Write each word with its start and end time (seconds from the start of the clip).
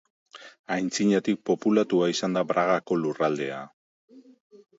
Aintzinatik 0.75 1.43
populatua 1.49 2.07
izan 2.15 2.39
da 2.39 2.45
Bragako 2.53 2.99
lurraldea. 3.03 3.61